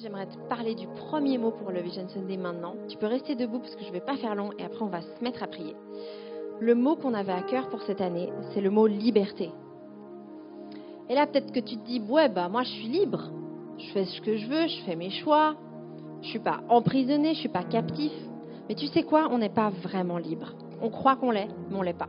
[0.00, 2.74] J'aimerais te parler du premier mot pour le Vision Sunday maintenant.
[2.88, 4.88] Tu peux rester debout parce que je ne vais pas faire long et après on
[4.88, 5.74] va se mettre à prier.
[6.60, 9.50] Le mot qu'on avait à cœur pour cette année, c'est le mot liberté.
[11.08, 13.30] Et là, peut-être que tu te dis, ouais, bah moi je suis libre.
[13.78, 15.54] Je fais ce que je veux, je fais mes choix.
[16.22, 18.12] Je suis pas emprisonné, je suis pas captif.
[18.68, 19.28] Mais tu sais quoi?
[19.30, 20.54] On n'est pas vraiment libre.
[20.80, 22.08] On croit qu'on l'est, mais on l'est pas.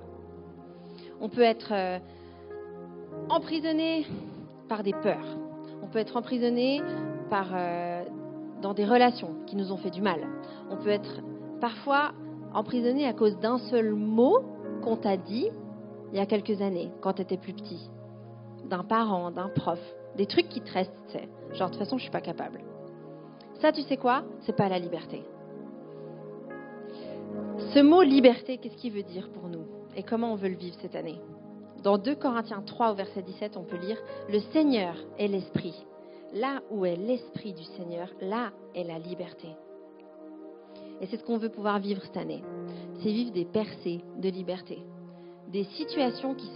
[1.21, 1.99] On peut être euh,
[3.29, 4.05] emprisonné
[4.67, 5.48] par des peurs.
[5.89, 6.83] On peut être emprisonné
[7.33, 8.03] euh,
[8.61, 10.19] dans des relations qui nous ont fait du mal.
[10.69, 11.21] On peut être
[11.59, 12.11] parfois
[12.53, 14.37] emprisonné à cause d'un seul mot
[14.83, 15.49] qu'on t'a dit
[16.11, 17.89] il y a quelques années, quand tu étais plus petit.
[18.65, 19.79] D'un parent, d'un prof.
[20.15, 21.27] Des trucs qui te restent, tu sais.
[21.53, 22.59] Genre, de toute façon, je suis pas capable.
[23.59, 24.25] Ça, tu sais quoi?
[24.41, 25.23] C'est pas la liberté.
[27.73, 29.65] Ce mot liberté, qu'est-ce qu'il veut dire pour nous?
[29.95, 31.19] Et comment on veut le vivre cette année?
[31.83, 33.97] Dans 2 Corinthiens 3 au verset 17, on peut lire
[34.29, 35.73] Le Seigneur est l'Esprit.
[36.33, 39.47] Là où est l'Esprit du Seigneur, là est la liberté.
[40.99, 42.43] Et c'est ce qu'on veut pouvoir vivre cette année.
[43.01, 44.83] C'est vivre des percées de liberté.
[45.47, 46.47] Des situations qui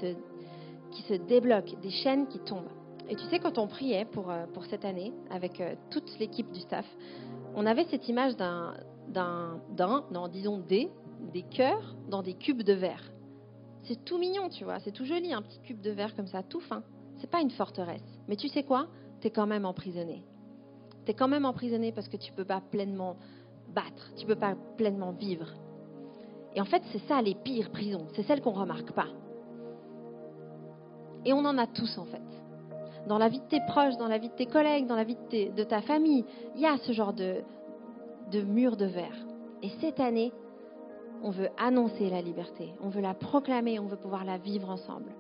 [1.08, 2.69] se, débloquent, des chaînes qui tombent.
[3.09, 6.59] Et tu sais, quand on priait pour, euh, cette année, avec euh, toute l'équipe du
[6.59, 6.86] staff,
[7.56, 8.73] on avait cette image d'un,
[9.08, 10.90] d'un, d'un non, disons des,
[11.31, 13.14] des cœurs dans des cubes de verre.
[13.84, 16.42] C'est tout mignon, tu vois, c'est tout joli, un petit cube de verre comme ça,
[16.44, 16.84] tout fin.
[17.17, 18.03] C'est pas une forteresse.
[18.28, 18.88] Mais tu sais quoi?
[19.22, 20.23] Tu es quand même emprisonné.
[21.06, 23.17] Tu es quand même emprisonné parce que tu peux pas pleinement
[23.73, 25.48] battre, tu peux pas pleinement vivre.
[26.56, 29.08] Et en fait, c'est ça les pires prisons, c'est celles qu'on remarque pas.
[31.25, 32.22] Et on en a tous en fait.
[33.08, 35.18] Dans la vie de tes proches, dans la vie de tes collègues, dans la vie
[35.31, 36.23] de, de ta famille,
[36.56, 37.42] il y a ce genre de,
[38.31, 39.25] de mur de verre.
[39.62, 40.31] Et cette année,
[41.23, 45.11] on veut annoncer la liberté, on veut la proclamer, on veut pouvoir la vivre ensemble.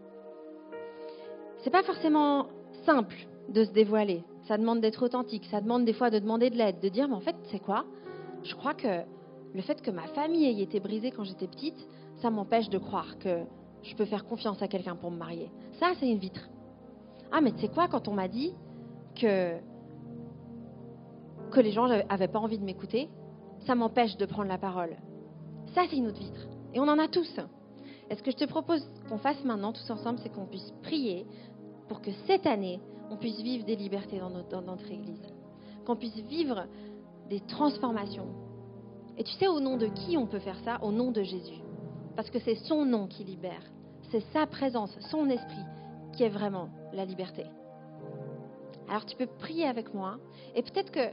[1.63, 2.47] C'est pas forcément
[2.85, 3.15] simple
[3.49, 4.23] de se dévoiler.
[4.47, 7.15] Ça demande d'être authentique, ça demande des fois de demander de l'aide, de dire mais
[7.15, 7.85] en fait, c'est quoi?
[8.43, 9.01] Je crois que
[9.53, 11.87] le fait que ma famille ait été brisée quand j'étais petite,
[12.21, 13.43] ça m'empêche de croire que
[13.81, 15.49] je peux faire confiance à quelqu'un pour me marier.
[15.79, 16.49] Ça, c'est une vitre.
[17.31, 18.53] Ah, mais c'est quoi quand on m'a dit
[19.15, 19.53] que
[21.51, 23.09] que les gens n'avaient pas envie de m'écouter,
[23.59, 24.97] ça m'empêche de prendre la parole.
[25.73, 26.47] Ça, c'est une autre vitre.
[26.73, 27.39] Et on en a tous.
[28.09, 31.25] Et ce que je te propose qu'on fasse maintenant, tous ensemble, c'est qu'on puisse prier
[31.87, 32.79] pour que cette année,
[33.09, 35.21] on puisse vivre des libertés dans notre, Église.
[35.85, 36.65] Qu'on puisse vivre
[37.29, 38.27] des transformations.
[39.17, 40.79] Et tu sais au nom de qui on peut faire ça?
[40.81, 41.61] Au nom de Jésus.
[42.15, 43.63] Parce que c'est son nom qui libère.
[44.11, 45.65] C'est sa présence, son esprit
[46.13, 47.45] qui est vraiment la liberté.
[48.87, 50.17] Alors tu peux prier avec moi.
[50.55, 51.07] Et peut-être que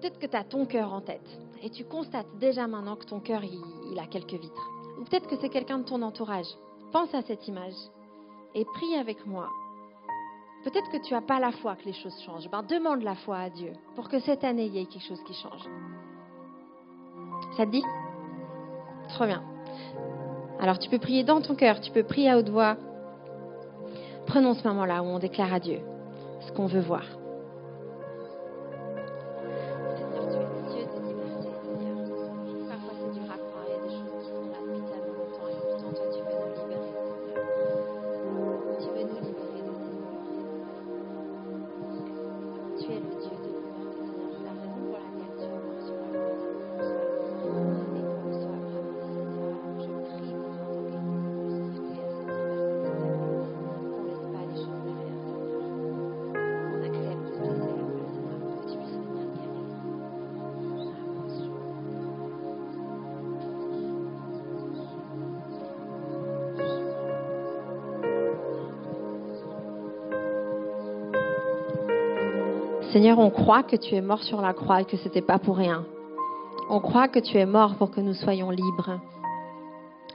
[0.00, 3.20] peut-être que tu as ton cœur en tête et tu constates déjà maintenant que ton
[3.20, 4.70] cœur, il, a quelques vitres.
[4.98, 6.46] Ou peut-être que c'est quelqu'un de ton entourage.
[6.92, 7.74] Pense à cette image
[8.54, 9.48] et prie avec moi.
[10.64, 12.48] Peut-être que tu n'as pas la foi que les choses changent.
[12.50, 15.22] Ben, demande la foi à Dieu pour que cette année, il y ait quelque chose
[15.24, 15.68] qui change.
[17.56, 17.84] Ça te dit?
[19.10, 19.42] Trop bien.
[20.60, 22.76] Alors tu peux prier dans ton cœur, tu peux prier à haute voix.
[24.26, 25.80] Prenons ce moment-là où on déclare à Dieu
[26.40, 27.04] ce qu'on veut voir.
[72.96, 75.38] Seigneur, on croit que tu es mort sur la croix et que ce n'était pas
[75.38, 75.84] pour rien.
[76.70, 78.98] On croit que tu es mort pour que nous soyons libres.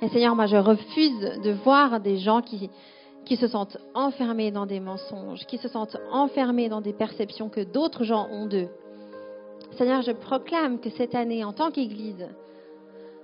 [0.01, 2.71] Et Seigneur, moi je refuse de voir des gens qui,
[3.23, 7.61] qui se sentent enfermés dans des mensonges, qui se sentent enfermés dans des perceptions que
[7.61, 8.69] d'autres gens ont d'eux.
[9.77, 12.27] Seigneur, je proclame que cette année, en tant qu'Église,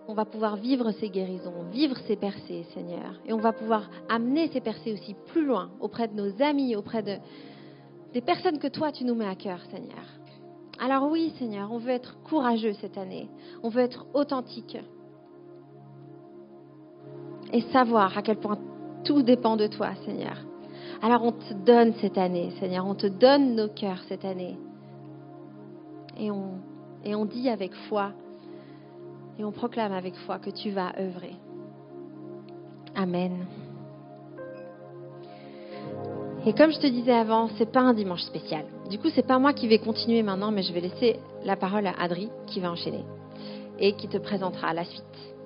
[0.08, 3.20] on va pouvoir vivre ces guérisons, vivre ces percées, Seigneur.
[3.26, 7.02] Et on va pouvoir amener ces percées aussi plus loin, auprès de nos amis, auprès
[7.02, 7.18] de,
[8.18, 10.04] des personnes que toi, tu nous mets à cœur, Seigneur.
[10.80, 13.30] Alors oui, Seigneur, on veut être courageux cette année.
[13.62, 14.76] On veut être authentique.
[17.54, 18.58] Et savoir à quel point
[19.04, 20.36] tout dépend de toi, Seigneur.
[21.04, 22.88] Alors on te donne cette année, Seigneur.
[22.88, 24.58] On te donne nos cœurs cette année.
[26.18, 26.54] Et on,
[27.06, 28.14] et on dit avec foi,
[29.38, 31.36] et on proclame avec foi que tu vas œuvrer.
[32.96, 33.46] Amen.
[36.48, 38.64] Et comme je te disais avant, c'est pas un dimanche spécial.
[38.90, 41.86] Du coup, c'est pas moi qui vais continuer maintenant, mais je vais laisser la parole
[41.86, 43.04] à Adri qui va enchaîner
[43.80, 45.04] et qui te présentera la suite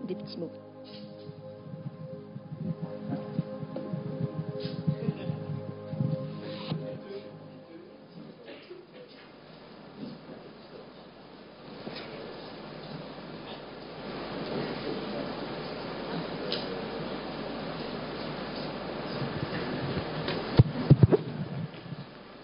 [0.08, 0.52] des petits mots.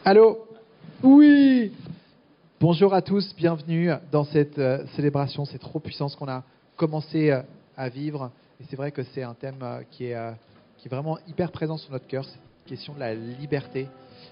[0.09, 0.47] Allô
[1.03, 1.73] Oui
[2.61, 5.43] Bonjour à tous, bienvenue dans cette euh, célébration.
[5.43, 6.45] C'est trop puissant ce qu'on a
[6.77, 7.41] commencé euh,
[7.75, 8.31] à vivre.
[8.61, 10.33] Et c'est vrai que c'est un thème euh, qui, est,
[10.77, 13.89] qui est vraiment hyper présent sur notre cœur, cette question de la liberté.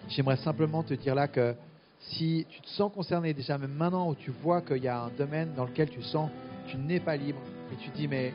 [0.07, 1.53] J'aimerais simplement te dire là que
[1.99, 5.11] si tu te sens concerné déjà même maintenant où tu vois qu'il y a un
[5.17, 6.29] domaine dans lequel tu sens
[6.65, 7.41] que tu n'es pas libre
[7.73, 8.31] et tu te dis mais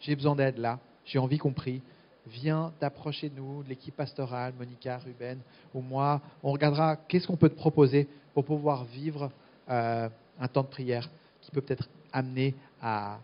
[0.00, 1.82] j'ai besoin d'aide là, j'ai envie qu'on prie,
[2.26, 5.38] viens t'approcher de nous, l'équipe pastorale, Monica, Ruben
[5.74, 6.20] ou moi.
[6.42, 9.30] On regardera qu'est-ce qu'on peut te proposer pour pouvoir vivre
[9.70, 10.08] euh,
[10.40, 11.08] un temps de prière
[11.40, 13.18] qui peut peut-être amener à,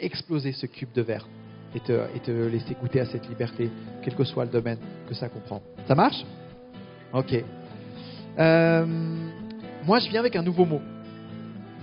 [0.00, 1.28] exploser ce cube de verre
[1.74, 3.70] et te, laisser goûter à cette liberté,
[4.02, 4.78] quel que soit le domaine
[5.08, 5.62] que ça comprend.
[5.86, 6.24] Ça marche?
[7.12, 7.44] Ok.
[8.38, 8.86] Euh,
[9.84, 10.80] moi, je viens avec un nouveau mot.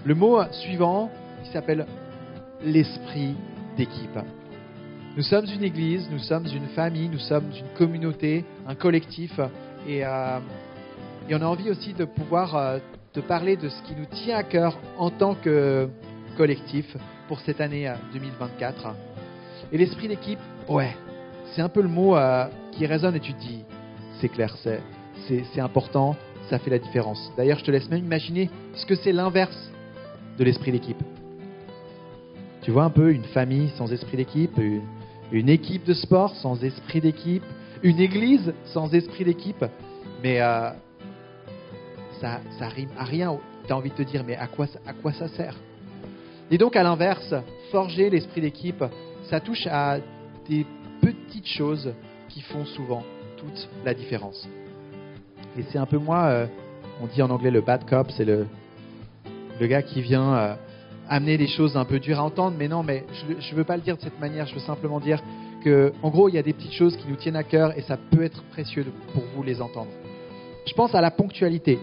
[0.04, 1.10] Le mot suivant,
[1.46, 1.86] il s'appelle
[2.62, 3.36] l'esprit
[3.78, 4.20] d'équipe.
[5.16, 9.32] Nous sommes une église, nous sommes une famille, nous sommes une communauté, un collectif.
[9.88, 10.40] Et, euh,
[11.32, 12.80] on a envie aussi de pouvoir euh,
[13.14, 15.88] te parler de ce qui nous tient à cœur en tant que
[16.36, 16.98] collectif
[17.30, 18.88] pour cette année 2024.
[18.88, 18.90] Euh,
[19.72, 20.94] et l'esprit d'équipe, ouais,
[21.54, 22.18] c'est un peu le mot
[22.74, 23.64] qui résonne et tu te dis,
[24.20, 26.18] c'est clair, c'est important,
[26.50, 27.32] ça fait la différence.
[27.38, 29.72] D'ailleurs, je te laisse même imaginer ce que c'est l'inverse
[30.38, 31.02] de l'esprit d'équipe.
[32.64, 34.60] Tu vois un peu une famille sans esprit d'équipe,
[35.32, 37.44] équipe de sport sans esprit d'équipe,
[37.84, 39.66] une église sans esprit d'équipe,
[40.24, 40.70] mais euh,
[42.20, 43.38] ça, ça rime à rien.
[43.66, 45.56] Tu as envie de te dire, mais à quoi, à quoi ça sert?
[46.52, 47.34] Et donc, à l'inverse,
[47.72, 48.84] forger l'esprit d'équipe,
[49.30, 49.98] ça touche à
[50.48, 50.66] des
[51.02, 51.94] petites choses
[52.30, 53.04] qui font souvent
[53.38, 54.48] toute la différence.
[55.58, 56.48] Et c'est un peu moi, euh,
[57.02, 58.46] on dit en anglais le bad cop, c'est le,
[59.60, 60.56] le gars qui vient euh,
[61.10, 63.06] amener des choses un peu dures à entendre, mais non, mais
[63.40, 65.22] je ne veux pas le dire de cette manière, je veux simplement dire
[65.64, 67.82] que, en gros, il y a des petites choses qui nous tiennent à cœur et
[67.82, 69.92] ça peut être précieux pour vous les entendre.
[70.66, 71.80] Je pense à la ponctualité.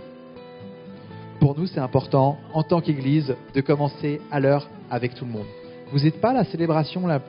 [1.40, 5.46] Pour nous, c'est important, en tant qu'Église, de commencer à l'heure avec tout le monde.
[5.90, 7.20] Vous n'êtes pas la célébration la,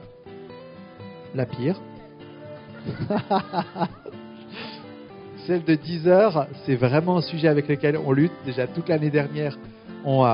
[1.34, 1.82] la pire?
[5.48, 8.32] Celle de 10 heures, c'est vraiment un sujet avec lequel on lutte.
[8.46, 9.58] Déjà toute l'année dernière,
[10.06, 10.26] on,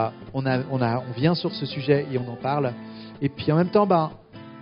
[1.15, 2.73] vient sur ce sujet et on en parle.
[3.21, 4.11] Et puis en même temps, ben,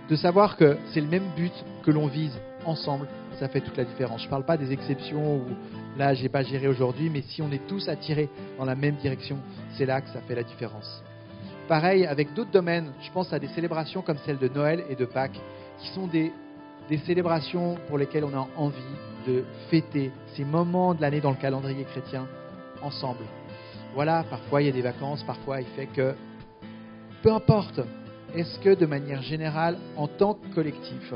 [0.08, 1.52] de savoir que c'est le même but
[1.84, 3.06] que l'on vise ensemble,
[3.38, 4.20] ça fait toute la différence.
[4.20, 5.42] Je ne parle pas des exceptions où
[5.96, 8.28] là, j'ai pas géré aujourd'hui, mais si on est tous attirés
[8.58, 9.38] dans la même direction,
[9.74, 11.02] c'est là que ça fait la différence.
[11.68, 15.04] Pareil, avec d'autres domaines, je pense à des célébrations comme celle de Noël et de
[15.04, 15.38] Pâques,
[15.78, 16.32] qui sont des
[17.04, 18.80] célébrations pour lesquelles on a envie
[19.26, 22.26] de fêter ces moments de l'année dans le calendrier chrétien
[22.82, 23.24] ensemble
[23.94, 26.14] voilà, parfois il y a des vacances, parfois il fait que,
[27.22, 27.80] peu importe,
[28.34, 31.14] est-ce que de manière générale, en tant que collectif,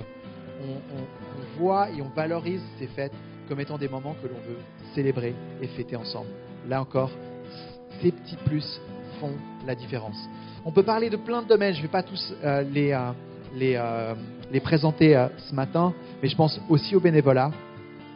[0.64, 3.12] on, voit et on valorise ces fêtes
[3.48, 4.58] comme étant des moments que l'on veut
[4.94, 6.30] célébrer et fêter ensemble?
[6.68, 7.10] Là encore,
[8.00, 8.80] ces petits plus
[9.20, 9.32] font
[9.66, 10.16] la différence.
[10.64, 13.12] On peut parler de plein de domaines, je ne vais pas tous euh, les, euh,
[13.60, 14.14] euh,
[14.50, 15.92] les, présenter ce matin,
[16.22, 17.50] mais je pense aussi au bénévolat.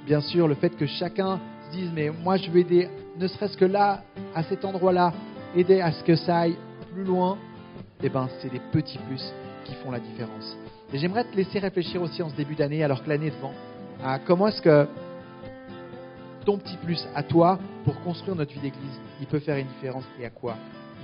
[0.07, 3.57] Bien sûr, le fait que chacun se dise, mais moi je veux aider ne serait-ce
[3.57, 4.03] que là,
[4.35, 5.13] à cet endroit-là,
[5.55, 6.57] aider à ce que ça aille
[6.93, 7.39] plus loin,
[8.03, 9.33] eh ben, c'est des petits plus
[9.65, 10.57] qui font la différence.
[10.93, 13.55] Et j'aimerais te laisser réfléchir aussi en ce début d'année, alors que l'année est devant,
[14.05, 14.87] à comment est-ce que
[16.45, 20.05] ton petit plus à toi, pour construire notre vie d'église, il peut faire une différence
[20.21, 20.55] et à quoi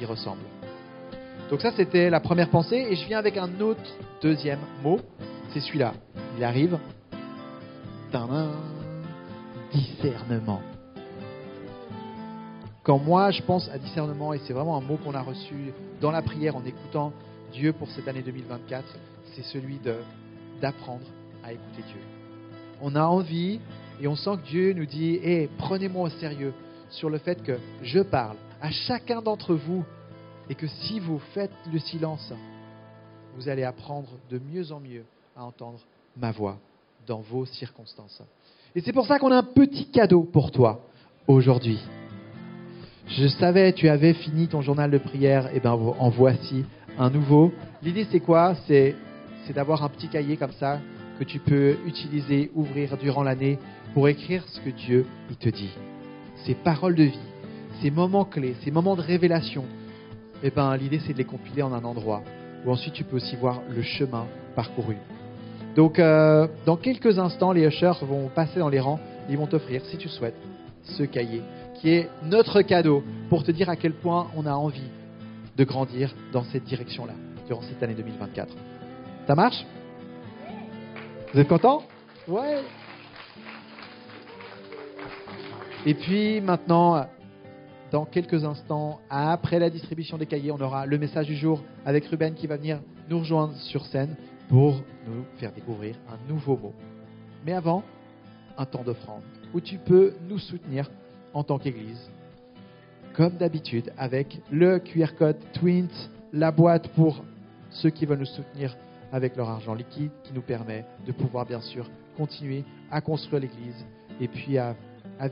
[0.00, 0.42] il ressemble.
[1.50, 2.86] Donc ça, c'était la première pensée.
[2.90, 3.82] Et je viens avec un autre
[4.22, 5.00] deuxième mot.
[5.52, 5.92] C'est celui-là.
[6.38, 6.78] Il arrive.
[9.72, 10.62] Discernement.
[12.82, 16.10] Quand moi, je pense à discernement, et c'est vraiment un mot qu'on a reçu dans
[16.10, 17.12] la prière en écoutant
[17.52, 18.84] Dieu pour cette année 2024,
[19.34, 19.78] c'est celui
[20.60, 21.04] d'apprendre
[21.44, 22.00] à écouter Dieu.
[22.80, 23.60] On a envie
[24.00, 26.52] et on sent que Dieu nous dit hey, prenez-moi au sérieux
[26.90, 29.84] sur le fait que je parle à chacun d'entre vous
[30.50, 32.32] et que si vous faites le silence,
[33.36, 35.04] vous allez apprendre de mieux en mieux
[35.36, 35.78] à entendre
[36.16, 36.58] ma voix
[37.06, 38.22] dans vos circonstances.
[38.74, 40.80] Et c'est pour ça qu'on a un petit cadeau pour toi
[41.28, 41.78] aujourd'hui.
[43.08, 46.64] Je savais, tu avais fini ton journal de prière, et eh ben en voici
[46.98, 47.52] un nouveau.
[47.82, 48.54] L'idée c'est quoi?
[48.66, 48.94] C'est
[49.54, 50.78] d'avoir un petit cahier comme ça
[51.18, 53.58] que tu peux utiliser, ouvrir durant l'année
[53.92, 55.72] pour écrire ce que Dieu il te dit.
[56.46, 57.28] ces paroles de vie,
[57.82, 59.64] ces moments clés, ces moments de révélation,
[60.42, 62.22] eh ben, l'idée c'est de les compiler en un endroit
[62.64, 64.96] où ensuite tu peux aussi voir le chemin parcouru.
[65.74, 69.00] Donc, euh, dans quelques instants, les ushers vont passer dans les rangs.
[69.30, 70.36] Ils vont t'offrir, si tu souhaites,
[70.82, 71.42] ce cahier
[71.82, 74.88] qui est notre cadeau pour te dire à quel point on a envie
[75.56, 77.14] de grandir dans cette direction-là
[77.48, 78.54] durant cette année 2024.
[79.26, 79.66] Ça marche?
[81.34, 81.82] Vous êtes content
[82.28, 82.60] Ouais.
[85.84, 87.04] Et puis maintenant,
[87.90, 92.06] dans quelques instants, après la distribution des cahiers, on aura le message du jour avec
[92.06, 92.78] Ruben qui va venir
[93.10, 94.14] nous rejoindre sur scène
[94.48, 94.76] pour
[95.08, 96.74] nous faire découvrir un nouveau mot.
[97.44, 97.82] Mais avant,
[98.56, 99.22] un temps d'offrande
[99.52, 100.88] où tu peux nous soutenir
[101.34, 102.10] en tant qu'Église.
[103.14, 105.90] Comme d'habitude, avec le QR code Twint,
[106.32, 107.22] la boîte pour
[107.70, 108.76] ceux qui veulent nous soutenir
[109.12, 113.84] avec leur argent liquide, qui nous permet de pouvoir bien sûr continuer à construire l'Église
[114.20, 114.74] et puis à,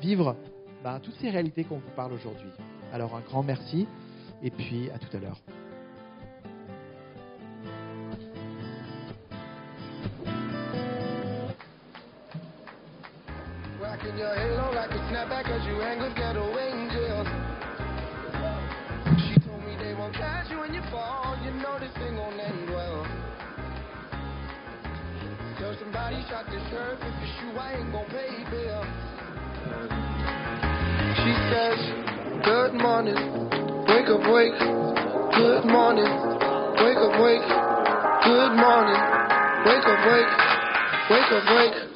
[0.01, 0.37] vivre
[0.85, 2.51] ben, toutes ces réalités qu'on vous parle aujourd'hui.
[2.93, 3.87] Alors un grand merci
[4.43, 5.60] et puis à tout à l'heure.
[14.21, 17.25] Your halo like a snapback cause you hang with ghetto angels.
[19.17, 22.37] She told me they won't catch you when you fall, you know this thing won't
[22.37, 23.09] end well.
[25.57, 28.45] Tell somebody shot the sheriff if shoe, I ain't pay.
[31.17, 31.81] She says,
[32.45, 33.17] good morning,
[33.89, 34.61] wake up, wake,
[35.33, 36.13] good morning,
[36.77, 37.49] wake up, wake,
[38.29, 39.01] good morning,
[39.65, 40.33] wake up, wake,
[41.09, 41.90] wake up, wake,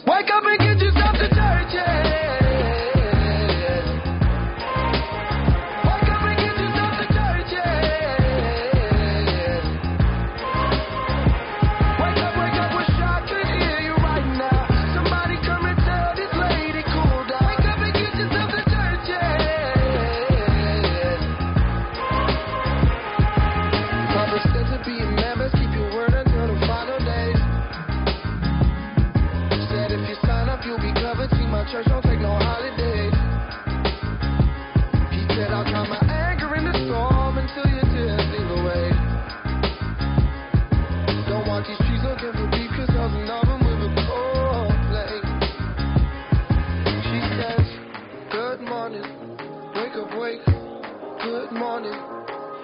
[51.25, 51.93] Good morning,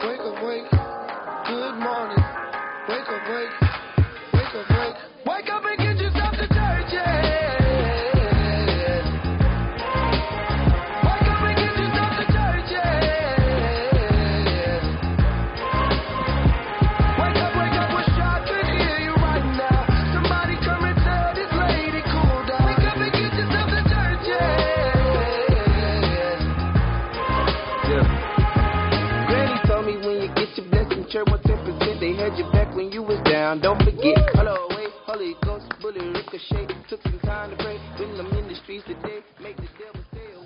[0.05, 0.71] wake up, wake.
[0.71, 2.25] Good morning,
[2.91, 3.57] wake up, wake.
[4.35, 5.10] Wake up, wake.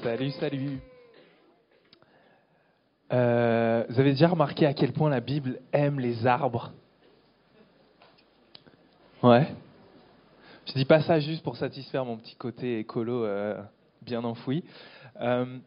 [0.02, 0.80] Salut, salut.
[3.12, 6.72] Euh, vous avez déjà remarqué à quel point la Bible aime les arbres?
[9.22, 9.46] Ouais.
[10.66, 13.62] Je dis pas ça juste pour satisfaire mon petit côté écolo euh,
[14.02, 14.64] bien enfoui.
[15.20, 15.58] Euh,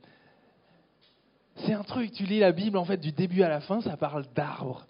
[1.65, 3.95] c'est un truc, tu lis la Bible en fait du début à la fin, ça
[3.95, 4.85] parle d'arbres.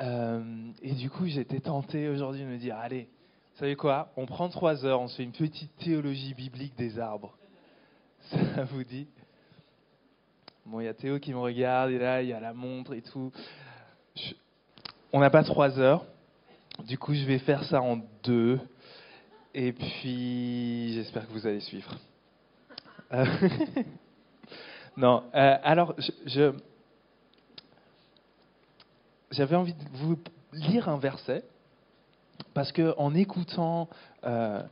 [0.00, 3.08] Et du coup, j'étais tenté aujourd'hui de me dire, allez,
[3.58, 6.98] vous savez quoi On prend trois heures, on se fait une petite théologie biblique des
[7.00, 7.36] arbres.
[8.30, 9.08] Ça vous dit?
[10.64, 12.94] Bon, il y a Théo qui me regarde, et là, il y a la montre
[12.94, 13.32] et tout.
[15.12, 16.04] On n'a pas trois heures.
[16.86, 18.60] Du coup, je vais faire ça en deux.
[19.54, 21.98] Et puis, j'espère que vous allez suivre.
[23.12, 23.24] Euh,
[24.96, 26.52] non, euh, alors, je,
[29.30, 30.18] j'avais envie de vous
[30.52, 31.44] lire un verset
[32.54, 33.88] parce qu'en écoutant
[34.24, 34.62] euh,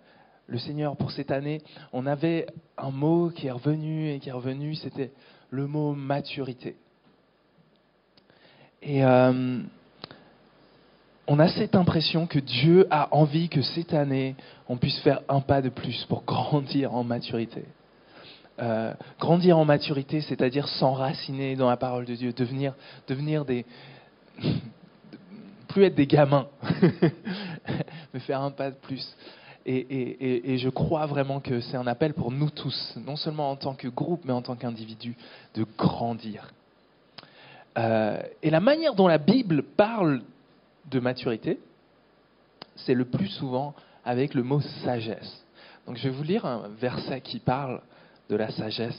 [0.46, 2.46] le Seigneur pour cette année, on avait
[2.78, 5.12] un mot qui est revenu et qui est revenu, c'était
[5.50, 6.76] le mot maturité.
[8.82, 9.60] Et euh,
[11.26, 14.36] on a cette impression que Dieu a envie que cette année,
[14.68, 17.64] on puisse faire un pas de plus pour grandir en maturité.
[18.58, 22.74] Euh, grandir en maturité, c'est-à-dire s'enraciner dans la parole de Dieu, devenir,
[23.06, 23.66] devenir des,
[25.68, 26.48] plus être des gamins,
[28.14, 29.16] mais faire un pas de plus.
[29.68, 33.74] Et, je crois vraiment que c'est un appel pour nous tous, non seulement en tant
[33.74, 35.16] que groupe, mais en tant qu'individu,
[35.54, 36.52] de grandir.
[37.76, 40.22] Euh, et la manière dont la Bible parle
[40.88, 41.58] de maturité,
[42.76, 43.74] c'est le plus souvent
[44.04, 45.44] avec le mot sagesse.
[45.86, 47.80] Donc je vais vous lire un verset qui parle
[48.30, 48.98] de la sagesse.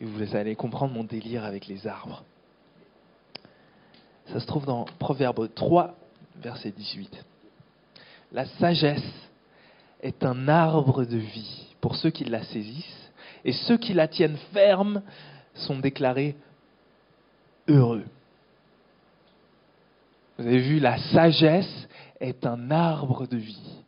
[0.00, 2.24] Et vous allez comprendre mon délire avec les arbres.
[4.26, 5.94] Ça se trouve dans Proverbe 3,
[6.36, 7.24] verset 18.
[8.32, 9.02] La sagesse
[10.02, 13.12] est un arbre de vie pour ceux qui la saisissent,
[13.44, 15.02] et ceux qui la tiennent ferme
[15.54, 16.36] sont déclarés
[17.68, 18.04] heureux.
[20.38, 21.88] Vous avez vu, la sagesse
[22.20, 23.82] est un arbre de vie.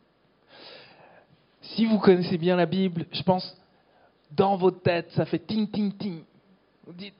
[1.61, 3.57] Si vous connaissez bien la Bible, je pense,
[4.31, 6.21] dans votre tête, ça fait ting, ting, ting.
[6.85, 7.15] Vous dites,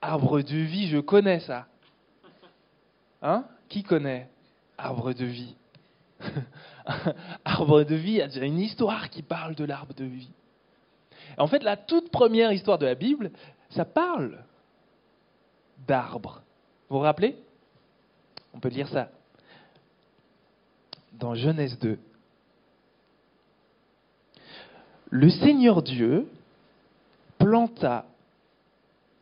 [0.00, 1.66] arbre de vie, je connais ça.
[3.24, 3.44] Hein?
[3.68, 4.28] Qui connaît?
[4.76, 5.56] Arbre de vie
[7.44, 10.30] Arbre de vie, il y a une histoire qui parle de l'arbre de vie.
[11.38, 13.30] En fait, la toute première histoire de la Bible,
[13.70, 14.44] ça parle
[15.86, 16.42] d'arbres.
[16.88, 17.36] Vous vous rappelez?
[18.52, 19.08] On peut lire ça
[21.14, 21.98] dans Genèse 2.
[25.10, 26.28] Le Seigneur Dieu
[27.38, 28.04] planta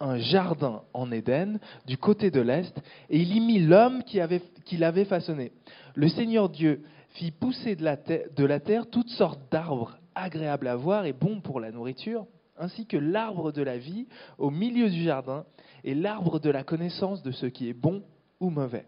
[0.02, 2.76] un jardin en Éden du côté de l'Est
[3.08, 5.52] et il y mit l'homme qui, l'avait façonné.
[5.94, 11.12] Le Seigneur Dieu fit pousser de la, terre, toutes sortes d'arbres agréables à voir et
[11.12, 12.26] bons pour la nourriture,
[12.58, 14.06] ainsi que l'arbre de la vie
[14.38, 15.44] au milieu du jardin
[15.84, 18.02] et l'arbre de la connaissance de ce qui est bon
[18.40, 18.86] ou mauvais.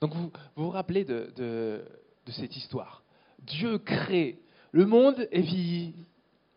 [0.00, 1.82] Donc vous vous, rappelez de, de,
[2.30, 3.02] cette histoire.
[3.42, 4.38] Dieu crée
[4.70, 5.94] le monde et puis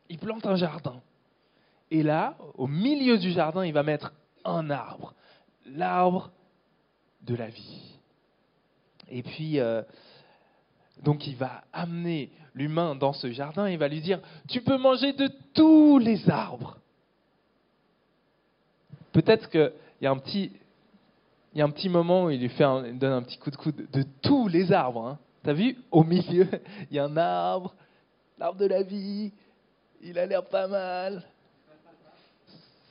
[0.09, 1.01] il plante un jardin.
[1.91, 4.13] Et là, au milieu du jardin, il va mettre
[4.45, 5.13] un arbre,
[5.65, 6.31] l'arbre
[7.23, 7.99] de la vie.
[9.09, 9.83] Et puis, euh,
[11.03, 15.11] donc il va amener l'humain dans ce jardin, il va lui dire, tu peux manger
[15.13, 16.77] de tous les arbres.
[19.11, 19.71] Peut-être qu'il
[20.01, 20.53] y a un petit...
[21.53, 23.57] Il y a un petit moment où il lui fait donne un petit coup de
[23.57, 25.05] coude de, tous les arbres.
[25.05, 25.19] Hein.
[25.43, 25.77] T'as vu?
[25.91, 26.47] Au milieu,
[26.89, 27.75] il y a un arbre,
[28.39, 29.33] l'arbre de la vie.
[30.01, 31.25] Il a l'air pas mal.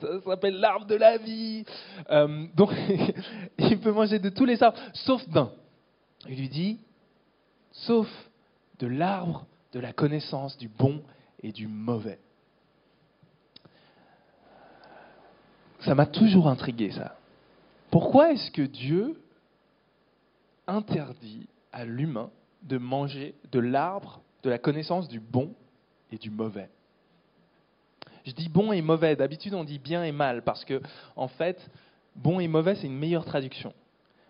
[0.01, 1.63] Ça s'appelle l'arbre de la vie.
[2.09, 2.71] Euh, donc,
[3.59, 5.51] il peut manger de tous les arbres, sauf d'un.
[6.27, 6.79] Il lui dit,
[7.71, 8.07] sauf
[8.79, 11.01] de l'arbre de la connaissance du bon
[11.41, 12.19] et du mauvais.
[15.81, 17.17] Ça m'a toujours intrigué, ça.
[17.89, 19.19] Pourquoi est-ce que Dieu
[20.67, 22.29] interdit à l'humain
[22.63, 25.53] de manger de l'arbre de la connaissance du bon
[26.11, 26.69] et du mauvais?
[28.25, 29.15] Je dis bon et mauvais.
[29.15, 30.81] D'habitude, on dit bien et mal parce que,
[31.15, 31.69] en fait,
[32.15, 33.73] bon et mauvais, c'est une meilleure traduction.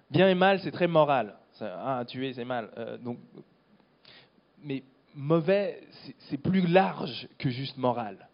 [0.10, 1.36] Bien et mal, c'est très moral.
[1.62, 2.70] Ah, tuer, c'est mal.
[2.78, 3.18] Euh, donc,
[4.64, 4.84] mais
[5.16, 5.82] mauvais,
[6.30, 8.28] c'est plus large que juste moral.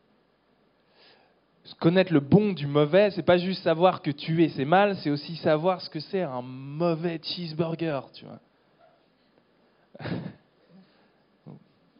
[1.79, 5.35] Connaître le bon du mauvais, c'est pas juste savoir que tuer c'est mal, c'est aussi
[5.35, 8.39] savoir ce que c'est un mauvais cheeseburger, tu vois.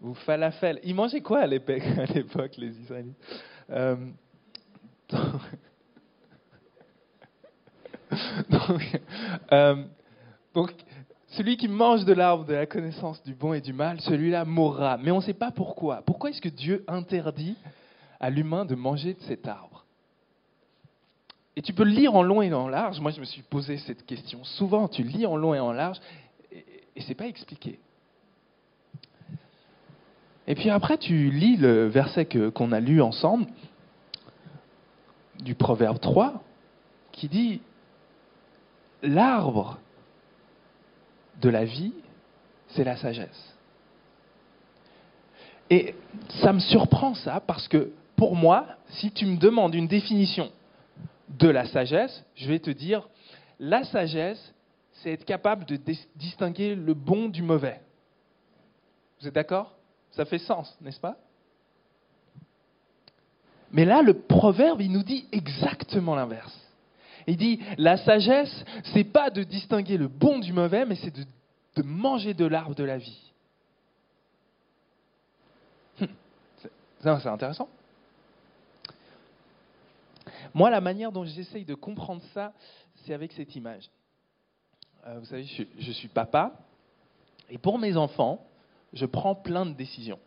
[0.02, 0.80] Ou falafel.
[0.84, 3.16] Ils mangeaient quoi à l'époque, les Israélites?
[3.70, 3.96] Euh,
[8.50, 9.02] donc,
[9.52, 9.84] euh,
[10.54, 10.74] donc,
[11.30, 14.98] celui qui mange de l'arbre de la connaissance du bon et du mal, celui-là mourra.
[14.98, 16.02] Mais on ne sait pas pourquoi.
[16.06, 17.58] Pourquoi est-ce que Dieu interdit
[18.20, 19.86] à l'humain de manger de cet arbre?
[21.56, 23.00] Et tu peux lire en long et en large.
[23.00, 24.88] Moi, je me suis posé cette question souvent.
[24.88, 25.98] Tu lis en long et en large
[26.52, 26.64] et,
[26.96, 27.80] et c'est pas expliqué.
[30.48, 33.48] Et puis après, tu lis le verset qu'on a lu ensemble
[35.40, 36.42] du Proverbe 3
[37.12, 37.62] qui dit
[39.04, 39.78] L'arbre
[41.42, 41.94] de la vie,
[42.70, 43.54] c'est la sagesse.
[45.70, 45.96] Et
[46.42, 50.50] ça me surprend ça, parce que pour moi, si tu me demandes une définition
[51.30, 53.08] de la sagesse, je vais te dire,
[53.60, 54.54] la sagesse,
[54.94, 55.78] c'est être capable de
[56.16, 57.82] distinguer le bon du mauvais.
[59.20, 59.77] Vous êtes d'accord?
[60.18, 61.16] Ça fait sens, n'est-ce pas?
[63.72, 66.58] Mais là, le proverbe, il nous dit exactement l'inverse.
[67.28, 71.84] Il dit, la sagesse, c'est pas de distinguer le bon du mauvais, mais c'est de,
[71.84, 73.32] manger de l'arbre de la vie.
[76.02, 76.08] Hum,
[77.00, 77.70] c'est intéressant.
[80.56, 82.54] Moi, la manière dont j'essaye de comprendre ça,
[83.06, 83.88] c'est avec cette image.
[85.06, 85.44] Euh, vous savez,
[85.78, 86.54] je, suis papa,
[87.52, 88.47] et pour mes enfants,
[88.94, 90.20] je prends plein de décisions.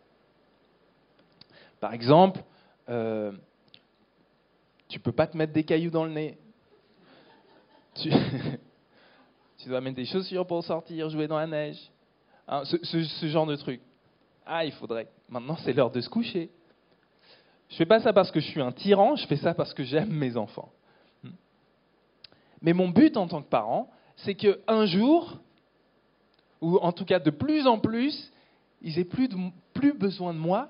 [1.79, 2.41] Par exemple,
[2.89, 3.31] euh,
[4.87, 6.37] tu peux pas te mettre des cailloux dans le nez.
[7.95, 8.09] Tu,
[9.67, 11.79] dois mettre des chaussures pour sortir, jouer dans la neige.
[12.47, 13.81] Hein, ce, genre de truc.
[14.45, 15.07] Ah, il faudrait.
[15.29, 16.49] Maintenant, c'est l'heure de se coucher.
[17.69, 19.83] Je fais pas ça parce que je suis un tyran, je fais ça parce que
[19.83, 20.71] j'aime mes enfants.
[21.23, 21.29] Hmm.
[22.61, 25.39] Mais mon but en tant que parent, c'est qu'un jour,
[26.59, 28.31] ou en tout cas de plus en plus,
[28.81, 29.29] ils aient plus,
[29.93, 30.69] besoin de moi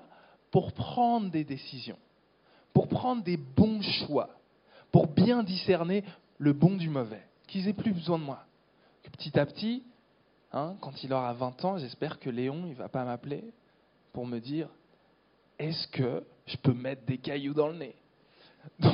[0.50, 1.98] pour prendre des décisions,
[2.72, 4.30] pour prendre des bons choix,
[4.90, 6.04] pour bien discerner
[6.38, 8.44] le bon du mauvais, qu'ils aient plus besoin de moi.
[9.12, 9.82] Petit à petit,
[10.52, 13.44] hein, quand il aura 20 ans, j'espère que Léon, il va pas m'appeler
[14.12, 14.68] pour me dire
[15.58, 17.94] est-ce que je peux mettre des cailloux dans le nez?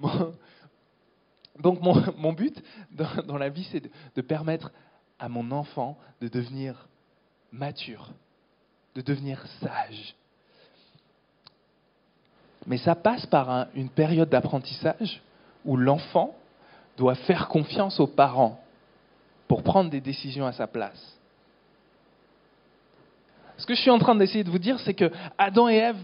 [1.60, 2.62] Donc mon, but
[3.26, 4.72] dans, la vie, c'est de, permettre
[5.18, 6.88] à mon enfant de devenir
[7.52, 8.10] mature,
[8.94, 10.14] de devenir sage.
[12.66, 15.22] Mais ça passe par une période d'apprentissage
[15.64, 16.34] où l'enfant
[16.96, 18.60] doit faire confiance aux parents
[19.48, 21.18] pour prendre des décisions à sa place.
[23.56, 25.98] Ce que je suis en train d'essayer de vous dire, c'est que Adam et Ève,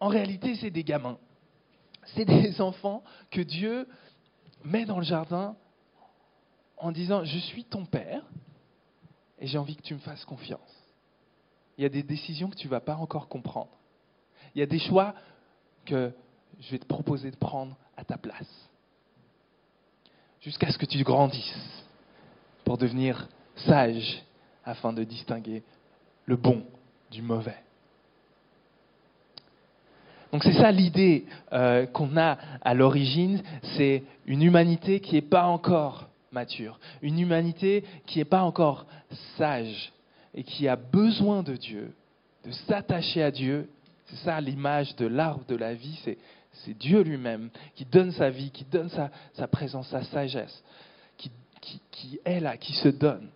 [0.00, 1.18] en réalité, c'est des gamins.
[2.14, 3.86] C'est des enfants que Dieu
[4.64, 5.54] met dans le jardin
[6.78, 8.22] en disant, je suis ton père
[9.38, 10.60] et j'ai envie que tu me fasses confiance.
[11.78, 13.70] Il y a des décisions que tu ne vas pas encore comprendre.
[14.54, 15.14] Il y a des choix
[15.84, 16.12] que
[16.60, 18.68] je vais te proposer de prendre à ta place.
[20.40, 21.84] Jusqu'à ce que tu grandisses
[22.64, 24.22] pour devenir sage
[24.64, 25.62] afin de distinguer
[26.24, 26.64] le bon
[27.10, 27.56] du mauvais.
[30.32, 33.42] Donc c'est ça l'idée euh, qu'on a à l'origine,
[33.76, 36.08] c'est une humanité qui n'est pas encore
[37.02, 38.86] une humanité qui n'est pas encore
[39.36, 39.92] sage
[40.34, 41.94] et qui a besoin de Dieu,
[42.44, 43.68] de s'attacher à Dieu.
[44.06, 46.18] C'est ça l'image de l'arbre de la vie, c'est,
[46.78, 50.62] Dieu lui-même qui donne sa vie, qui donne sa, présence, sa sagesse,
[51.18, 51.30] qui,
[51.90, 53.28] qui est là, qui se donne.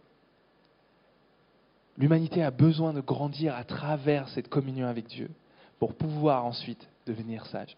[1.99, 5.31] L'humanité a besoin de grandir à travers cette communion avec Dieu
[5.79, 7.77] pour pouvoir ensuite devenir sage.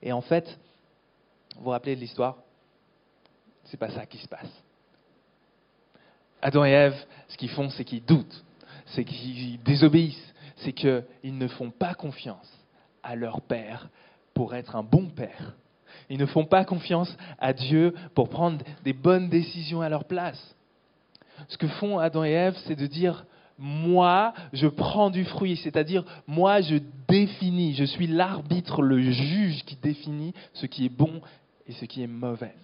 [0.00, 0.46] Et en fait,
[1.56, 2.38] vous vous rappelez de l'histoire?
[3.64, 4.50] C'est pas ça qui se passe.
[6.42, 8.44] Adam et Ève, ce qu'ils font, c'est qu'ils doutent,
[8.86, 12.50] c'est qu'ils désobéissent, c'est qu'ils ne font pas confiance
[13.02, 13.88] à leur père
[14.34, 15.54] pour être un bon père.
[16.10, 20.54] Ils ne font pas confiance à Dieu pour prendre des bonnes décisions à leur place.
[21.48, 23.24] Ce que font Adam et Ève, c'est de dire,
[23.58, 26.76] moi, je prends du fruit, c'est-à-dire, moi, je
[27.08, 31.20] définis, je suis l'arbitre, le juge qui définit ce qui est bon
[31.66, 32.54] et ce qui est mauvais.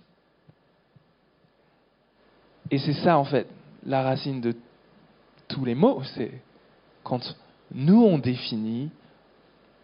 [2.70, 3.48] Et c'est ça, en fait,
[3.85, 4.54] la racine de
[5.48, 6.33] tous les mots, c'est
[7.02, 7.20] quand
[7.72, 8.90] nous, on définit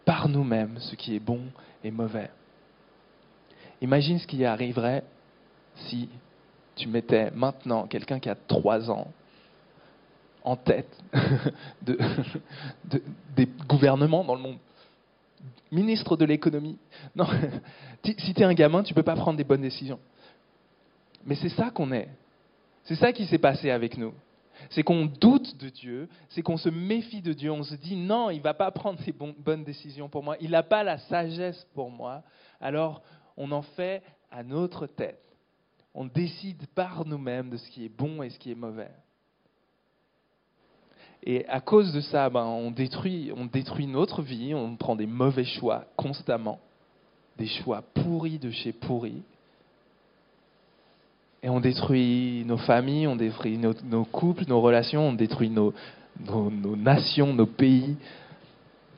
[0.05, 1.41] par nous-mêmes ce qui est bon
[1.83, 2.29] et mauvais.
[3.81, 5.03] Imagine ce qui arriverait
[5.75, 6.09] si
[6.75, 9.07] tu mettais maintenant quelqu'un qui a trois ans
[10.43, 10.89] en tête
[11.81, 14.57] des gouvernements dans le monde,
[15.71, 16.77] ministre de l'économie.
[17.15, 17.27] Non,
[18.05, 19.99] si tu es un gamin, tu ne peux pas prendre des bonnes décisions.
[21.25, 22.07] Mais c'est ça qu'on est.
[22.87, 24.13] C'est ça qui s'est passé avec nous.
[24.71, 28.31] C'est qu'on doute de Dieu, c'est qu'on se méfie de Dieu, on se dit non,
[28.31, 31.67] il ne va pas prendre des bonnes décisions pour moi, il n'a pas la sagesse
[31.75, 32.23] pour moi,
[32.59, 33.03] alors
[33.37, 35.21] on en fait à notre tête
[35.97, 38.91] on décide par nous-mêmes de ce qui est bon et ce qui est mauvais.
[41.23, 45.07] Et à cause de ça, ben, on, détruit, on détruit notre vie, on prend des
[45.07, 46.59] mauvais choix constamment,
[47.39, 49.23] des choix pourris de chez pourris.
[51.43, 55.73] Et on détruit nos familles, on détruit nos, couples, nos relations, on détruit nos,
[56.75, 57.95] nations, nos pays.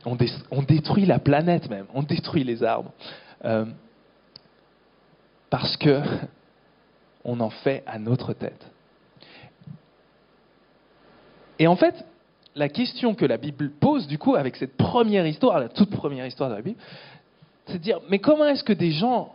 [0.05, 0.15] On,
[0.61, 2.91] détruit la planète même, on détruit les arbres.
[3.43, 3.65] Euh,
[5.49, 6.01] parce que
[7.25, 8.65] on en fait à notre tête.
[11.59, 12.05] Et en fait,
[12.55, 16.25] la question que la Bible pose, du coup, avec cette première histoire, la toute première
[16.25, 16.79] histoire de la Bible,
[17.67, 19.33] c'est de dire, mais comment est-ce que des gens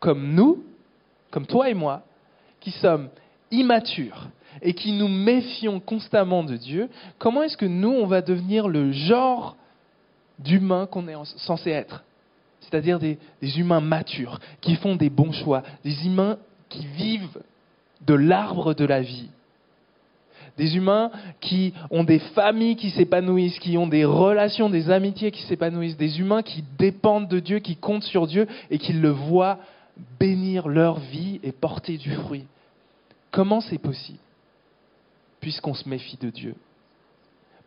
[0.00, 0.64] comme nous,
[1.30, 2.02] comme toi et moi,
[2.60, 3.08] qui sommes
[3.50, 4.28] immatures
[4.62, 8.92] et qui nous méfions constamment de Dieu, comment est-ce que nous, on va devenir le
[8.92, 9.56] genre
[10.38, 12.04] d'humain qu'on est censé être?
[12.60, 17.40] C'est-à-dire des, des, humains matures, qui font des bons choix, des humains qui vivent
[18.06, 19.28] de l'arbre de la vie.
[20.56, 25.42] Des humains qui ont des familles qui s'épanouissent, qui ont des relations, des amitiés qui
[25.42, 25.96] s'épanouissent.
[25.96, 29.58] Des humains qui dépendent de Dieu, qui comptent sur Dieu et qui le voient
[30.18, 32.46] bénir leur vie et porter du fruit.
[33.30, 34.18] Comment c'est possible
[35.40, 36.54] Puisqu'on se méfie de Dieu.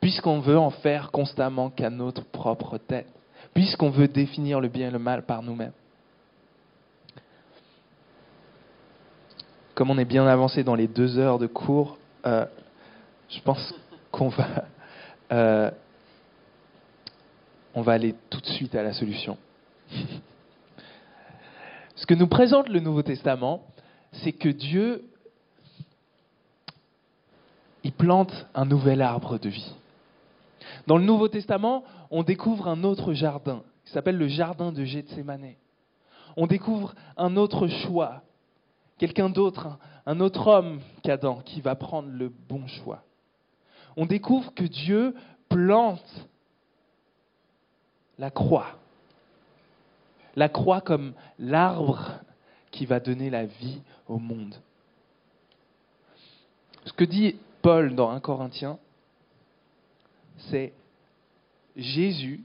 [0.01, 3.07] Puisqu'on veut en faire constamment qu'à notre propre tête.
[3.53, 5.73] Puisqu'on veut définir le bien et le mal par nous-mêmes?
[9.75, 12.45] comme on est bien avancé dans les deux heures de cours, euh,
[13.29, 13.73] je pense
[14.11, 14.65] qu'on va,
[15.31, 15.71] euh,
[17.73, 19.37] on va aller tout de suite à la solution.
[21.95, 23.65] Ce que nous présente le Nouveau Testament,
[24.11, 25.03] c'est que Dieu,
[27.83, 29.73] il plante un nouvel arbre de vie.
[30.87, 35.53] Dans le Nouveau Testament, on découvre un autre jardin, qui s'appelle le jardin de Gethsemane.
[36.35, 38.21] On découvre un autre choix,
[38.97, 43.03] quelqu'un d'autre, un autre homme qu'Adam qui va prendre le bon choix.
[43.95, 45.13] On découvre que Dieu
[45.47, 46.27] plante
[48.17, 48.77] la croix.
[50.35, 52.11] La croix comme l'arbre
[52.71, 54.55] qui va donner la vie au monde.
[56.85, 58.77] Ce que dit Paul dans 1 Corinthiens,
[60.49, 60.73] c'est
[61.75, 62.43] Jésus,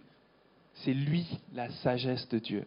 [0.75, 2.67] c'est lui la sagesse de Dieu.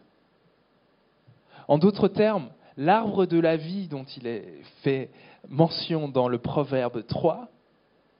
[1.68, 5.10] En d'autres termes, l'arbre de la vie dont il est fait
[5.48, 7.48] mention dans le Proverbe 3,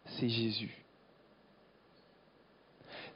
[0.06, 0.76] c'est Jésus.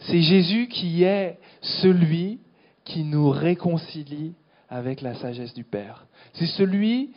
[0.00, 2.38] C'est Jésus qui est celui
[2.86, 4.32] qui nous réconcilie
[4.68, 6.06] avec la sagesse du Père.
[6.32, 7.12] C'est celui,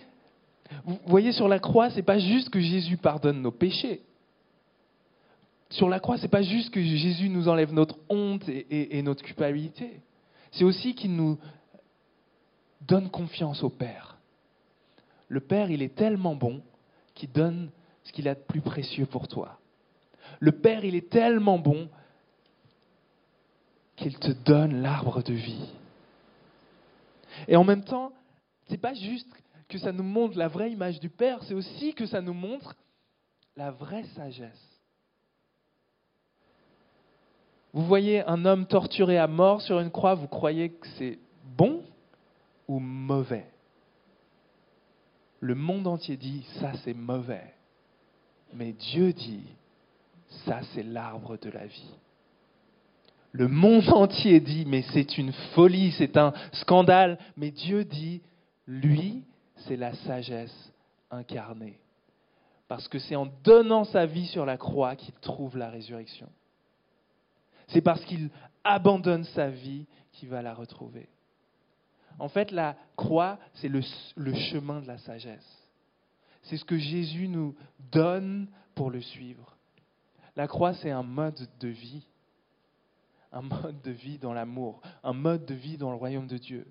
[0.84, 4.02] vous voyez sur la croix, c'est pas juste que Jésus pardonne nos péchés.
[5.70, 9.24] Sur la croix, c'est pas juste que Jésus nous enlève notre honte et, et notre
[9.24, 10.02] culpabilité.
[10.52, 11.38] C'est aussi qu'il nous
[12.82, 14.18] donne confiance au Père.
[15.28, 16.62] Le Père, il est tellement bon
[17.14, 17.70] qu'il donne
[18.04, 19.60] ce qu'il a de plus précieux pour toi.
[20.40, 21.90] Le Père, il est tellement bon
[24.00, 25.70] qu'il te donne l'arbre de vie.
[27.48, 28.12] Et en même temps,
[28.66, 29.30] ce n'est pas juste
[29.68, 32.76] que ça nous montre la vraie image du Père, c'est aussi que ça nous montre
[33.56, 34.66] la vraie sagesse.
[37.74, 41.20] Vous voyez un homme torturé à mort sur une croix, vous croyez que c'est
[41.56, 41.84] bon
[42.68, 43.46] ou mauvais?
[45.40, 47.54] Le monde entier dit ça c'est mauvais.
[48.54, 49.46] Mais Dieu dit
[50.46, 51.94] ça c'est l'arbre de la vie.
[53.32, 57.18] Le monde entier dit, mais c'est une folie, c'est un scandale.
[57.38, 58.22] Mais Dieu dit,
[58.68, 59.24] lui,
[59.68, 60.72] c'est la sagesse
[61.12, 61.80] incarnée.
[62.68, 66.30] Parce que c'est en donnant sa vie sur la croix qu'il trouve la résurrection.
[67.70, 68.30] C'est parce qu'il
[68.64, 71.08] abandonne sa vie qu'il va la retrouver.
[72.20, 73.82] En fait, la croix, c'est le,
[74.34, 75.48] chemin de la sagesse.
[76.44, 77.56] C'est ce que Jésus nous
[77.92, 79.56] donne pour le suivre.
[80.36, 82.06] La croix, c'est un mode de vie
[83.32, 86.66] un mode de vie dans l'amour, un mode de vie dans le royaume de Dieu.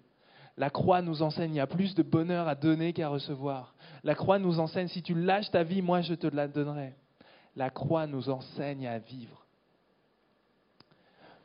[0.56, 3.74] La croix nous enseigne, il y a plus de bonheur à donner qu'à recevoir.
[4.02, 6.94] La croix nous enseigne, si tu lâches ta vie, moi je te la donnerai.
[7.54, 9.46] La croix nous enseigne à vivre.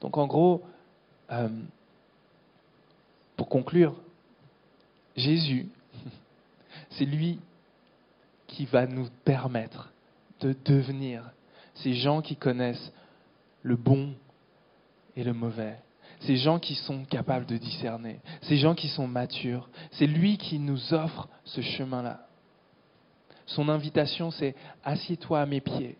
[0.02, 0.64] Donc en gros,
[1.32, 1.48] euh,
[3.38, 3.96] pour conclure,
[5.16, 5.70] Jésus,
[6.90, 7.40] c'est lui
[8.48, 9.92] qui va nous permettre
[10.40, 11.32] de devenir
[11.76, 12.92] ces gens qui connaissent
[13.62, 14.14] le bon,
[15.16, 15.78] et le mauvais.
[16.22, 20.60] Ces gens qui sont capables de discerner, ces gens qui sont matures, c'est lui qui
[20.60, 22.28] nous offre ce chemin-là.
[23.46, 25.98] Son invitation, c'est assieds-toi à mes pieds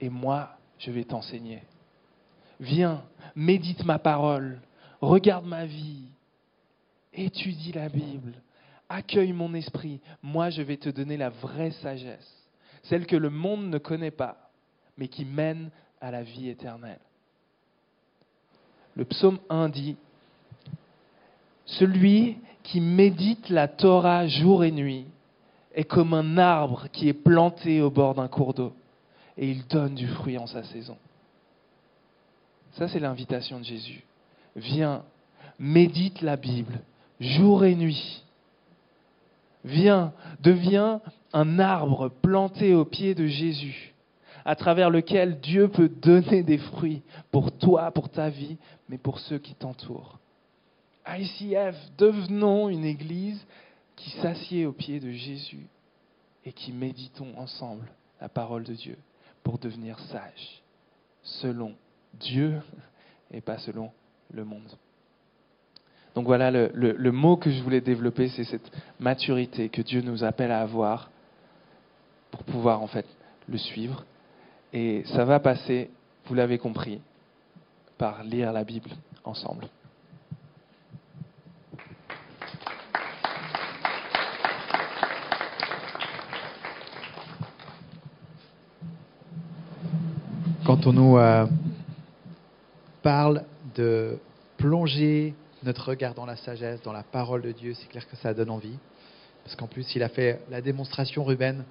[0.00, 1.62] et moi, je vais t'enseigner.
[2.60, 3.02] Viens,
[3.34, 4.60] médite ma parole,
[5.00, 6.08] regarde ma vie,
[7.12, 8.34] étudie la Bible,
[8.88, 10.00] accueille mon esprit.
[10.22, 12.48] Moi, je vais te donner la vraie sagesse,
[12.82, 14.50] celle que le monde ne connaît pas,
[14.96, 17.00] mais qui mène à la vie éternelle.
[18.96, 19.96] Le psaume 1 dit,
[21.66, 25.06] Celui qui médite la Torah jour et nuit
[25.74, 28.72] est comme un arbre qui est planté au bord d'un cours d'eau
[29.36, 30.96] et il donne du fruit en sa saison.
[32.72, 34.04] Ça, c'est l'invitation de Jésus.
[34.56, 35.02] Viens,
[35.58, 36.80] médite la Bible
[37.20, 38.22] jour et nuit.
[39.64, 41.00] Viens, deviens
[41.32, 43.93] un arbre planté au pied de Jésus
[44.44, 49.18] à travers lequel Dieu peut donner des fruits pour toi, pour ta vie, mais pour
[49.18, 50.18] ceux qui t'entourent.
[51.06, 53.44] ICF, devenons une église
[53.96, 55.66] qui s'assied au pied de Jésus
[56.44, 57.88] et qui méditons ensemble
[58.20, 58.98] la parole de Dieu
[59.42, 60.62] pour devenir sages,
[61.22, 61.74] selon
[62.14, 62.60] Dieu
[63.30, 63.90] et pas selon
[64.32, 64.70] le monde.
[66.14, 70.52] Donc voilà, le, mot que je voulais développer, c'est cette maturité que Dieu nous appelle
[70.52, 71.10] à avoir
[72.30, 73.06] pour pouvoir en fait
[73.48, 74.04] le suivre
[74.74, 75.88] et ça va passer,
[76.26, 77.00] vous l'avez compris,
[77.96, 78.90] par lire la Bible
[79.22, 79.68] ensemble.
[90.66, 91.46] Quand on nous euh,
[93.02, 93.44] parle
[93.76, 94.18] de
[94.56, 98.34] plonger notre regard dans la sagesse, dans la parole de Dieu, c'est clair que ça
[98.34, 98.76] donne envie.
[99.44, 101.64] Parce qu'en plus, il a fait la démonstration, Ruben,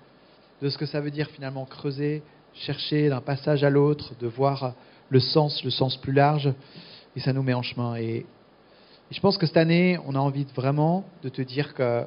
[0.61, 2.23] de ce que ça veut dire finalement creuser
[2.55, 4.73] chercher d'un passage à l'autre, de voir
[5.09, 6.51] le sens, le sens plus large,
[7.15, 7.95] et ça nous met en chemin.
[7.95, 8.25] Et,
[9.11, 12.03] je pense que cette année, on a envie vraiment de te dire que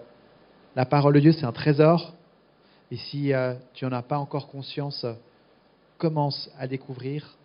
[0.74, 2.14] la parole de Dieu, c'est un trésor,
[2.90, 5.06] et si euh, tu n'en as pas encore conscience,
[5.98, 7.37] commence à découvrir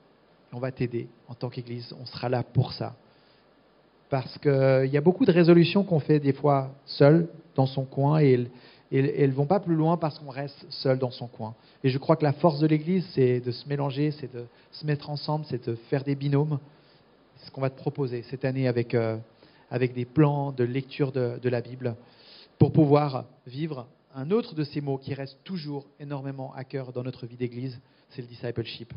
[0.53, 1.95] On va t'aider en tant qu'Église.
[1.99, 2.95] On sera là pour ça.
[4.09, 8.19] Parce qu'il y a beaucoup de résolutions qu'on fait des fois seul, dans son coin,
[8.19, 8.47] et
[8.91, 11.55] elles ne vont pas plus loin parce qu'on reste seul dans son coin.
[11.83, 14.85] Et je crois que la force de l'Église, c'est de se mélanger, c'est de se
[14.85, 16.59] mettre ensemble, c'est de faire des binômes.
[17.37, 19.17] C'est ce qu'on va te proposer cette année avec, euh,
[19.69, 21.95] avec des plans de lecture de, de la Bible
[22.59, 27.03] pour pouvoir vivre un autre de ces mots qui reste toujours énormément à cœur dans
[27.03, 28.93] notre vie d'Église, c'est le discipleship.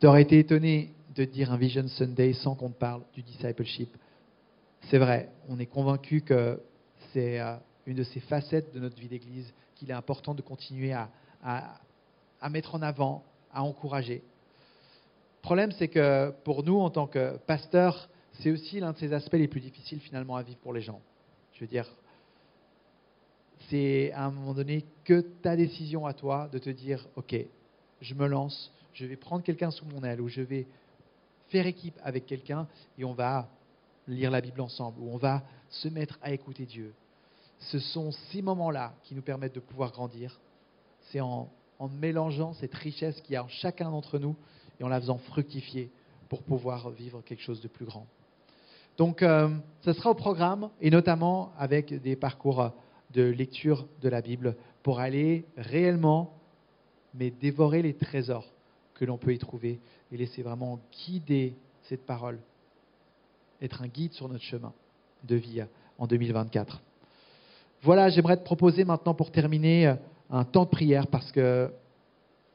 [0.00, 3.88] Tu aurais été étonné de dire un Vision Sunday sans qu'on te parle du discipleship.
[4.82, 6.60] C'est vrai, on est convaincu que
[7.12, 7.56] c'est euh,
[7.88, 11.08] une de ces facettes de notre vie d'Église qu'il est important de continuer à,
[11.42, 14.16] à, mettre en avant, à encourager.
[14.16, 19.14] Le problème, c'est que pour nous, en tant que pasteurs, c'est aussi l'un de ces
[19.14, 21.00] aspects les plus difficiles finalement à vivre pour les gens.
[21.54, 21.88] Je veux dire,
[23.70, 27.34] c'est à un moment donné que ta décision à toi de te dire, OK,
[28.02, 30.66] je me lance, je vais prendre quelqu'un sous mon aile ou je vais
[31.48, 33.48] faire équipe avec quelqu'un et on va
[34.06, 36.92] lire la Bible ensemble ou on va se mettre à écouter Dieu.
[37.58, 40.40] Ce sont ces moments-là qui nous permettent de pouvoir grandir.
[41.10, 41.50] C'est en,
[42.00, 44.36] mélangeant cette richesse qu'il y a en chacun d'entre nous
[44.80, 45.90] et en la faisant fructifier
[46.28, 48.06] pour pouvoir vivre quelque chose de plus grand.
[48.96, 49.48] Donc, euh,
[49.82, 52.72] ce sera au programme et notamment avec des parcours
[53.10, 56.34] de lecture de la Bible pour aller réellement,
[57.14, 58.46] mais dévorer les trésors
[58.94, 62.40] que l'on peut y trouver et laisser vraiment guider cette parole,
[63.62, 64.72] être un guide sur notre chemin
[65.24, 65.62] de vie
[65.98, 66.82] en 2024.
[67.82, 69.94] Voilà, j'aimerais te proposer maintenant pour terminer
[70.30, 71.70] un temps de prière parce que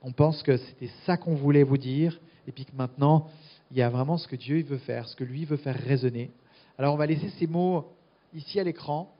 [0.02, 3.30] on pense que c'était ça qu'on voulait vous dire et puis que maintenant
[3.72, 6.30] il y a vraiment ce que Dieu veut faire, ce que lui veut faire résonner.
[6.78, 7.88] Alors on va laisser ces mots
[8.34, 9.16] ici à l'écran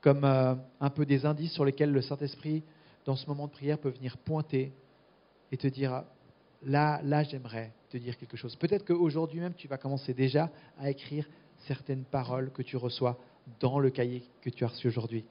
[0.00, 2.62] comme euh, un peu des indices sur lesquels le Saint-Esprit,
[3.04, 4.72] dans ce moment de prière, peut venir pointer
[5.52, 6.04] et te dire,
[6.62, 8.56] là, là j'aimerais te dire quelque chose.
[8.56, 11.26] Peut-être qu'aujourd'hui même, tu vas commencer déjà à écrire
[11.66, 13.18] certaines paroles que tu reçois
[13.60, 15.24] dans le cahier que tu as reçu aujourd'hui.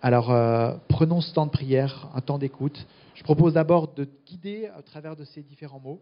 [0.00, 2.86] Alors, euh, prenons ce temps de prière, un temps d'écoute.
[3.14, 6.00] Je propose d'abord de te guider à travers de ces différents mots,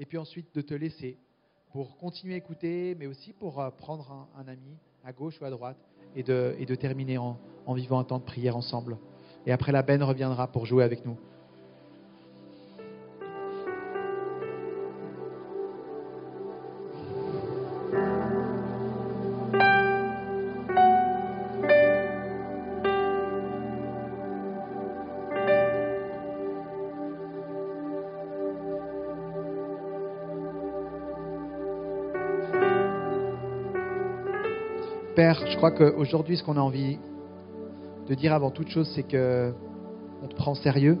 [0.00, 1.16] et puis ensuite de te laisser
[1.70, 5.50] pour continuer à écouter, mais aussi pour euh, prendre un ami, à gauche ou à
[5.50, 5.76] droite,
[6.16, 8.98] et de, terminer en, en vivant un temps de prière ensemble.
[9.46, 11.16] Et après, la Ben reviendra pour jouer avec nous.
[35.18, 36.96] Père, je crois qu'aujourd'hui, ce qu'on a envie
[38.06, 39.52] de dire avant toute chose, c'est que
[40.22, 40.96] on te prend sérieux.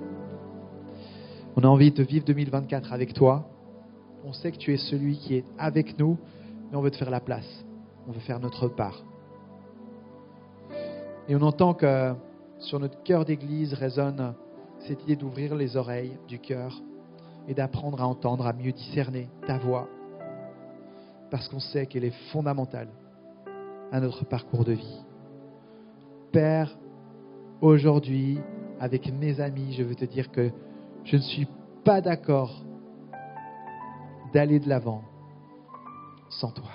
[1.54, 3.48] On a envie de vivre 2024 avec toi.
[4.24, 6.18] On sait que tu es celui qui est avec nous,
[6.68, 7.46] mais on veut te faire la place.
[8.08, 9.04] On veut faire notre part.
[11.28, 12.12] Et on entend que
[12.58, 14.34] sur notre cœur d'église résonne
[14.80, 16.82] cette idée d'ouvrir les oreilles du cœur
[17.46, 19.86] et d'apprendre à entendre, à mieux discerner ta voix,
[21.30, 22.88] parce qu'on sait qu'elle est fondamentale
[23.92, 25.04] à notre parcours de vie.
[26.32, 26.76] Père,
[27.60, 28.38] aujourd'hui,
[28.80, 30.50] avec mes amis, je veux te dire que
[31.04, 31.48] je ne suis
[31.84, 32.64] pas d'accord
[34.32, 35.02] d'aller de l'avant
[36.28, 36.70] sans toi.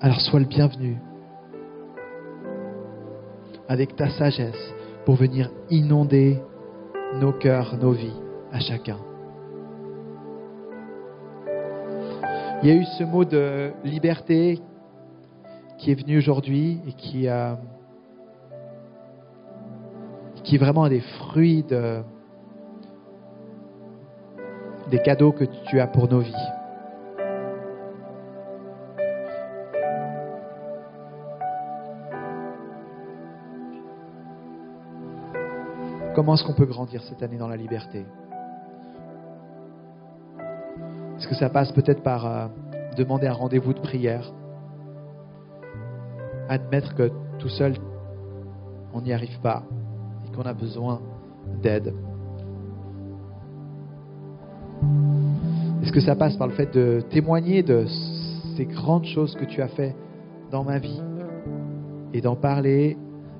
[0.00, 0.96] Alors sois le bienvenu
[3.68, 6.38] avec ta sagesse pour venir inonder
[7.20, 8.16] nos cœurs, nos vies
[8.50, 9.09] à chacun.
[12.62, 14.60] Il y a eu ce mot de liberté
[15.78, 17.56] qui est venu aujourd'hui et qui, est
[20.58, 22.02] vraiment des fruits de,
[24.90, 26.34] des cadeaux que tu as pour nos vies.
[36.14, 38.04] Comment est-ce qu'on peut grandir cette année dans la liberté?
[41.30, 42.48] Que ça passe peut-être par euh,
[42.96, 44.32] demander un rendez-vous de prière.
[46.48, 47.74] Admettre que tout seul,
[48.92, 49.62] on n'y arrive pas
[50.26, 51.00] et qu'on a besoin
[51.62, 51.94] d'aide.
[55.82, 57.86] Est-ce que ça passe par le fait de témoigner de
[58.56, 59.94] ces grandes choses que tu as fait
[60.50, 61.00] dans ma vie
[62.12, 62.96] et d'en parler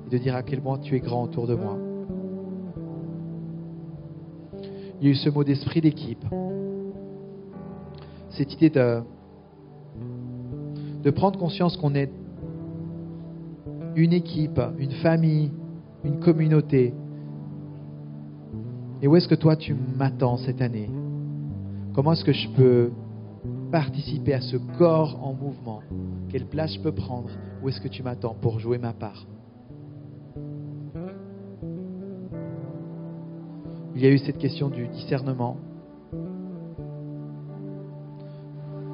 [0.07, 1.77] et de dire à quel point tu es grand autour de moi?
[5.01, 6.23] Il y a eu ce mot d'esprit d'équipe
[8.31, 9.01] cette idée de,
[11.11, 12.11] prendre conscience qu'on est
[13.95, 15.51] une équipe, une famille,
[16.03, 16.93] une communauté.
[19.01, 20.89] Et où est-ce que toi tu m'attends cette année?
[21.93, 22.91] Comment est-ce que je peux
[23.71, 25.81] participer à ce corps en mouvement?
[26.29, 27.29] Quelle place je peux prendre?
[27.61, 29.25] Où est-ce que tu m'attends pour jouer ma part?
[33.95, 35.57] Il y a eu cette question du discernement.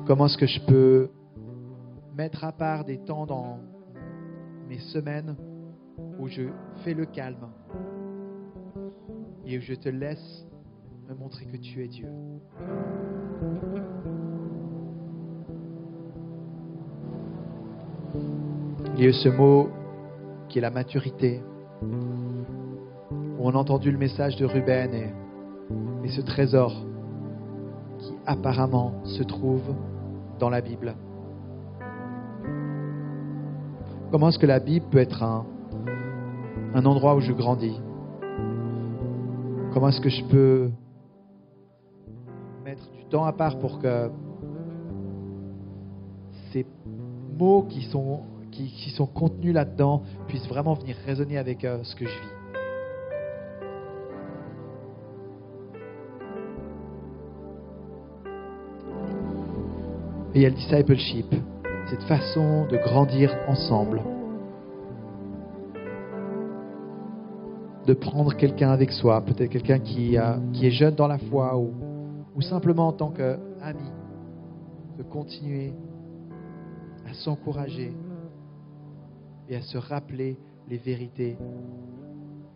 [0.07, 1.09] Comment est-ce que je peux
[2.15, 3.59] mettre à part des temps dans
[4.69, 5.35] mes semaines
[6.17, 6.43] où je
[6.85, 7.49] fais le calme
[9.45, 10.47] et où je te laisse
[11.09, 12.07] me montrer que tu es Dieu?
[18.95, 19.67] Il y a eu ce mot
[20.47, 21.41] qui est la maturité.
[23.39, 25.13] On a entendu le message de Ruben et,
[26.05, 26.73] et ce trésor
[27.99, 29.75] qui apparemment se trouve
[30.39, 30.95] dans la Bible.
[34.11, 35.45] Comment est-ce que la Bible peut être un,
[36.73, 37.79] endroit où je grandis?
[39.73, 40.69] Comment est-ce que je peux
[42.63, 44.09] mettre du temps à part pour que
[46.51, 46.65] ces
[47.37, 48.21] mots qui sont,
[48.51, 52.36] qui, qui sont contenus là-dedans puissent vraiment venir résonner avec euh, ce que je vis?
[60.37, 61.33] Et le discipleship,
[61.89, 64.03] cette façon de grandir ensemble.
[67.87, 72.89] De prendre quelqu'un avec soi, peut-être quelqu'un qui, est jeune dans la foi ou simplement
[72.89, 73.89] en tant qu'ami,
[74.99, 75.73] de continuer
[77.09, 77.91] à s'encourager
[79.49, 80.37] et à se rappeler
[80.69, 81.35] les vérités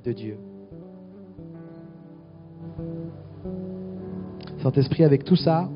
[0.03, 0.37] de Dieu.
[4.61, 5.67] Saint-Esprit, avec tout ça,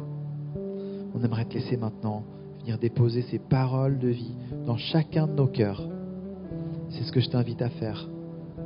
[1.16, 2.24] on aimerait te laisser maintenant
[2.60, 4.36] venir déposer ces paroles de vie
[4.66, 5.82] dans chacun de nos cœurs.
[6.90, 8.10] C'est ce que je t'invite à faire.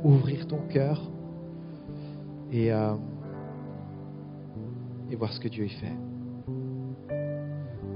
[0.02, 1.00] Ouvrir ton cœur
[2.50, 2.94] et, euh,
[5.16, 5.92] voir ce que Dieu y fait.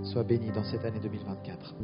[0.02, 1.74] Sois béni dans cette année 2024.